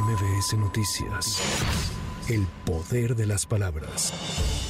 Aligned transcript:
MBS 0.00 0.58
Noticias. 0.58 1.40
El 2.28 2.46
poder 2.66 3.16
de 3.16 3.24
las 3.24 3.46
palabras. 3.46 4.12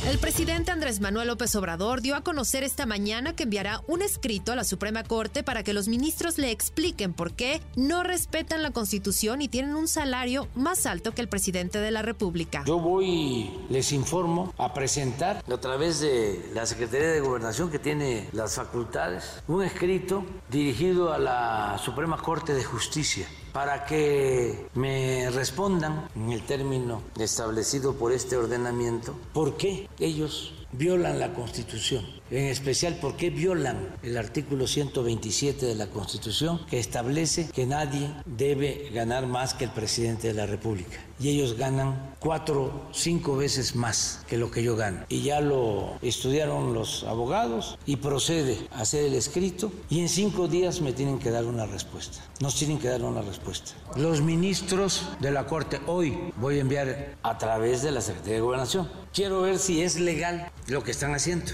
El 0.06 0.18
presidente 0.18 0.70
Andrés 0.70 1.00
Manuel 1.00 1.26
López 1.26 1.56
Obrador 1.56 2.00
dio 2.00 2.14
a 2.14 2.20
conocer 2.20 2.62
esta 2.62 2.86
mañana 2.86 3.34
que 3.34 3.42
enviará 3.42 3.80
un 3.88 4.02
escrito 4.02 4.52
a 4.52 4.56
la 4.56 4.62
Suprema 4.62 5.02
Corte 5.02 5.42
para 5.42 5.64
que 5.64 5.72
los 5.72 5.88
ministros 5.88 6.38
le 6.38 6.52
expliquen 6.52 7.12
por 7.12 7.32
qué 7.32 7.60
no 7.74 8.04
respetan 8.04 8.62
la 8.62 8.70
Constitución 8.70 9.42
y 9.42 9.48
tienen 9.48 9.74
un 9.74 9.88
salario 9.88 10.46
más 10.54 10.86
alto 10.86 11.12
que 11.12 11.22
el 11.22 11.28
presidente 11.28 11.80
de 11.80 11.90
la 11.90 12.02
República. 12.02 12.62
Yo 12.64 12.78
voy, 12.78 13.50
les 13.68 13.90
informo, 13.90 14.54
a 14.58 14.74
presentar 14.74 15.42
a 15.50 15.56
través 15.58 15.98
de 15.98 16.50
la 16.54 16.66
Secretaría 16.66 17.08
de 17.08 17.20
Gobernación 17.20 17.70
que 17.70 17.80
tiene 17.80 18.28
las 18.32 18.54
facultades 18.54 19.42
un 19.48 19.64
escrito 19.64 20.24
dirigido 20.50 21.12
a 21.12 21.18
la 21.18 21.80
Suprema 21.82 22.16
Corte 22.18 22.54
de 22.54 22.62
Justicia 22.62 23.26
para 23.56 23.86
que 23.86 24.68
me 24.74 25.30
respondan 25.30 26.10
en 26.14 26.30
el 26.30 26.42
término 26.42 27.00
establecido 27.18 27.94
por 27.94 28.12
este 28.12 28.36
ordenamiento 28.36 29.14
por 29.32 29.56
qué 29.56 29.88
ellos 29.98 30.52
violan 30.78 31.18
la 31.18 31.32
Constitución, 31.32 32.04
en 32.30 32.46
especial 32.46 32.96
por 32.96 33.16
qué 33.16 33.30
violan 33.30 33.94
el 34.02 34.16
artículo 34.16 34.66
127 34.66 35.64
de 35.64 35.74
la 35.74 35.86
Constitución 35.86 36.60
que 36.68 36.78
establece 36.78 37.48
que 37.48 37.66
nadie 37.66 38.10
debe 38.26 38.90
ganar 38.92 39.26
más 39.26 39.54
que 39.54 39.64
el 39.64 39.70
presidente 39.70 40.28
de 40.28 40.34
la 40.34 40.46
República. 40.46 40.98
Y 41.18 41.30
ellos 41.30 41.56
ganan 41.56 42.14
cuatro, 42.18 42.88
cinco 42.92 43.36
veces 43.36 43.74
más 43.74 44.20
que 44.28 44.36
lo 44.36 44.50
que 44.50 44.62
yo 44.62 44.76
gano. 44.76 45.04
Y 45.08 45.22
ya 45.22 45.40
lo 45.40 45.94
estudiaron 46.02 46.74
los 46.74 47.04
abogados 47.04 47.78
y 47.86 47.96
procede 47.96 48.58
a 48.70 48.82
hacer 48.82 49.04
el 49.04 49.14
escrito 49.14 49.72
y 49.88 50.00
en 50.00 50.10
cinco 50.10 50.46
días 50.46 50.82
me 50.82 50.92
tienen 50.92 51.18
que 51.18 51.30
dar 51.30 51.46
una 51.46 51.64
respuesta. 51.64 52.18
Nos 52.40 52.56
tienen 52.56 52.78
que 52.78 52.88
dar 52.88 53.02
una 53.02 53.22
respuesta. 53.22 53.72
Los 53.96 54.20
ministros 54.20 55.08
de 55.20 55.30
la 55.30 55.46
Corte, 55.46 55.80
hoy 55.86 56.18
voy 56.36 56.58
a 56.58 56.60
enviar 56.60 57.16
a 57.22 57.38
través 57.38 57.82
de 57.82 57.92
la 57.92 58.02
Secretaría 58.02 58.34
de 58.34 58.40
Gobernación. 58.42 58.88
Quiero 59.14 59.40
ver 59.40 59.58
si 59.58 59.80
es 59.80 59.98
legal 59.98 60.52
lo 60.68 60.82
que 60.82 60.90
están 60.90 61.14
haciendo. 61.14 61.52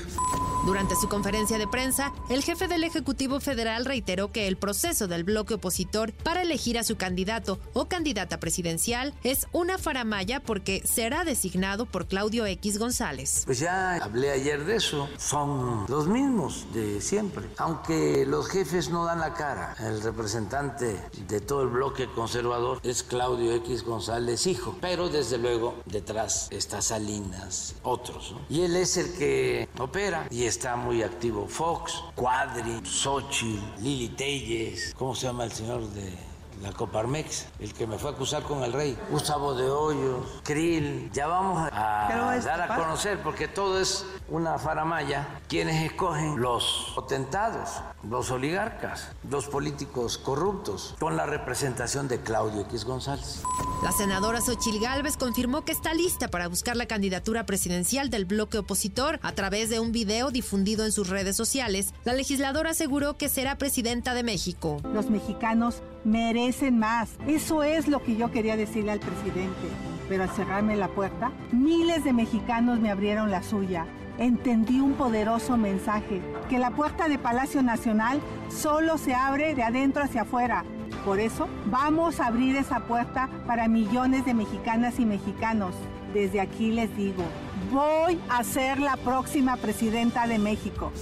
Durante 0.64 0.94
su 0.94 1.08
conferencia 1.08 1.58
de 1.58 1.66
prensa, 1.66 2.12
el 2.30 2.44
jefe 2.44 2.68
del 2.68 2.84
Ejecutivo 2.84 3.40
Federal 3.40 3.84
reiteró 3.84 4.30
que 4.30 4.46
el 4.46 4.56
proceso 4.56 5.08
del 5.08 5.24
bloque 5.24 5.54
opositor 5.54 6.12
para 6.12 6.42
elegir 6.42 6.78
a 6.78 6.84
su 6.84 6.96
candidato 6.96 7.58
o 7.72 7.86
candidata 7.86 8.38
presidencial 8.38 9.12
es 9.24 9.48
una 9.50 9.76
faramaya 9.76 10.38
porque 10.38 10.80
será 10.84 11.24
designado 11.24 11.84
por 11.86 12.06
Claudio 12.06 12.46
X 12.46 12.78
González. 12.78 13.42
Pues 13.44 13.58
ya 13.58 13.96
hablé 13.96 14.30
ayer 14.30 14.64
de 14.64 14.76
eso, 14.76 15.08
son 15.18 15.84
los 15.88 16.06
mismos 16.06 16.66
de 16.72 17.00
siempre, 17.00 17.48
aunque 17.56 18.24
los 18.24 18.48
jefes 18.48 18.88
no 18.88 19.04
dan 19.04 19.18
la 19.18 19.34
cara. 19.34 19.74
El 19.80 20.00
representante 20.00 20.96
de 21.26 21.40
todo 21.40 21.62
el 21.62 21.70
bloque 21.70 22.06
conservador 22.06 22.78
es 22.84 23.02
Claudio 23.02 23.52
X 23.56 23.82
González, 23.82 24.46
hijo, 24.46 24.76
pero 24.80 25.08
desde 25.08 25.38
luego 25.38 25.82
detrás 25.86 26.46
está 26.52 26.80
Salinas, 26.80 27.74
otros, 27.82 28.30
¿no? 28.30 28.42
y 28.48 28.60
él 28.60 28.76
es 28.76 28.96
el 28.96 29.12
que 29.14 29.68
opera 29.78 30.28
y 30.30 30.51
está 30.52 30.76
muy 30.76 31.02
activo 31.02 31.48
Fox, 31.48 32.04
Cuadri, 32.14 32.84
Xochitl, 32.84 33.82
Lili 33.82 34.10
Telles, 34.10 34.94
¿cómo 34.98 35.14
se 35.14 35.26
llama 35.26 35.44
el 35.44 35.52
señor 35.52 35.80
de 35.92 36.12
la 36.60 36.70
Coparmex, 36.72 37.46
el 37.58 37.72
que 37.72 37.86
me 37.86 37.96
fue 37.96 38.10
a 38.10 38.12
acusar 38.12 38.42
con 38.42 38.62
el 38.62 38.70
rey, 38.70 38.96
Gustavo 39.10 39.54
de 39.54 39.70
Hoyos, 39.70 40.26
Krill, 40.44 41.10
ya 41.10 41.26
vamos 41.26 41.70
a 41.72 42.08
dar 42.44 42.60
a 42.60 42.76
conocer 42.76 43.20
porque 43.22 43.48
todo 43.48 43.80
es 43.80 44.04
una 44.28 44.58
faramaya, 44.58 45.40
quienes 45.48 45.84
escogen 45.84 46.40
los 46.40 46.92
potentados, 46.94 47.82
los 48.08 48.30
oligarcas, 48.30 49.08
los 49.28 49.46
políticos 49.46 50.18
corruptos, 50.18 50.96
con 50.98 51.16
la 51.16 51.26
representación 51.26 52.08
de 52.08 52.20
Claudio 52.20 52.62
X 52.62 52.84
González. 52.84 53.42
La 53.82 53.92
senadora 53.92 54.40
Xochil 54.40 54.80
Gálvez 54.80 55.16
confirmó 55.16 55.64
que 55.64 55.72
está 55.72 55.92
lista 55.92 56.28
para 56.28 56.48
buscar 56.48 56.76
la 56.76 56.86
candidatura 56.86 57.46
presidencial 57.46 58.10
del 58.10 58.24
bloque 58.24 58.58
opositor 58.58 59.18
a 59.22 59.32
través 59.32 59.68
de 59.70 59.80
un 59.80 59.92
video 59.92 60.30
difundido 60.30 60.84
en 60.84 60.92
sus 60.92 61.08
redes 61.08 61.36
sociales. 61.36 61.92
La 62.04 62.12
legisladora 62.12 62.70
aseguró 62.70 63.16
que 63.16 63.28
será 63.28 63.58
presidenta 63.58 64.14
de 64.14 64.22
México. 64.22 64.78
Los 64.92 65.10
mexicanos 65.10 65.82
merecen 66.04 66.78
más. 66.78 67.10
Eso 67.26 67.62
es 67.62 67.88
lo 67.88 68.02
que 68.02 68.16
yo 68.16 68.30
quería 68.30 68.56
decirle 68.56 68.92
al 68.92 69.00
presidente. 69.00 69.91
Pero 70.08 70.24
al 70.24 70.30
cerrarme 70.30 70.76
la 70.76 70.88
puerta, 70.88 71.32
miles 71.52 72.04
de 72.04 72.12
mexicanos 72.12 72.80
me 72.80 72.90
abrieron 72.90 73.30
la 73.30 73.42
suya. 73.42 73.86
Entendí 74.18 74.80
un 74.80 74.92
poderoso 74.92 75.56
mensaje, 75.56 76.20
que 76.48 76.58
la 76.58 76.70
puerta 76.70 77.08
de 77.08 77.18
Palacio 77.18 77.62
Nacional 77.62 78.20
solo 78.48 78.98
se 78.98 79.14
abre 79.14 79.54
de 79.54 79.62
adentro 79.62 80.02
hacia 80.02 80.22
afuera. 80.22 80.64
Por 81.04 81.18
eso 81.18 81.48
vamos 81.66 82.20
a 82.20 82.26
abrir 82.26 82.56
esa 82.56 82.80
puerta 82.80 83.28
para 83.46 83.68
millones 83.68 84.24
de 84.24 84.34
mexicanas 84.34 85.00
y 85.00 85.06
mexicanos. 85.06 85.74
Desde 86.12 86.40
aquí 86.40 86.70
les 86.70 86.94
digo, 86.96 87.24
voy 87.70 88.18
a 88.28 88.44
ser 88.44 88.78
la 88.78 88.96
próxima 88.96 89.56
presidenta 89.56 90.26
de 90.26 90.38
México. 90.38 90.92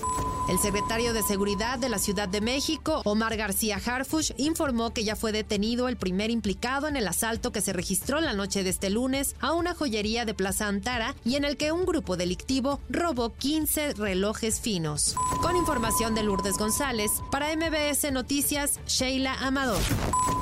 El 0.49 0.59
secretario 0.59 1.13
de 1.13 1.23
Seguridad 1.23 1.79
de 1.79 1.89
la 1.89 1.99
Ciudad 1.99 2.29
de 2.29 2.41
México, 2.41 3.03
Omar 3.05 3.37
García 3.37 3.81
Harfush, 3.85 4.33
informó 4.37 4.93
que 4.93 5.05
ya 5.05 5.15
fue 5.15 5.31
detenido 5.31 5.89
el 5.89 5.97
primer 5.97 6.31
implicado 6.31 6.89
en 6.89 6.97
el 6.97 7.07
asalto 7.07 7.53
que 7.53 7.61
se 7.61 7.73
registró 7.73 8.21
la 8.21 8.33
noche 8.33 8.65
de 8.65 8.71
este 8.71 8.91
lunes 8.91 9.37
a 9.41 9.53
una 9.53 9.75
joyería 9.75 10.25
de 10.25 10.35
Plaza 10.35 10.67
Antara 10.67 11.15
y 11.25 11.37
en 11.37 11.45
el 11.45 11.57
que 11.57 11.71
un 11.71 11.87
grupo 11.87 12.17
delictivo 12.17 12.81
robó 12.89 13.33
15 13.35 13.95
relojes 13.95 14.61
finos. 14.61 15.15
Con 15.41 15.57
información 15.57 16.15
de 16.15 16.25
Lourdes 16.25 16.59
González, 16.59 17.11
para 17.31 17.55
MBS 17.55 18.11
Noticias, 18.13 18.81
Sheila 18.87 19.35
Amador. 19.35 19.81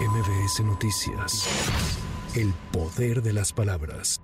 MBS 0.00 0.60
Noticias. 0.60 1.44
El 2.34 2.54
poder 2.72 3.22
de 3.22 3.32
las 3.32 3.52
palabras. 3.52 4.20